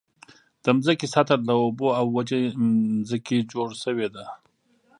[0.63, 2.39] د ځمکې سطحه له اوبو او وچې
[3.09, 4.25] ځمکې جوړ شوې ده.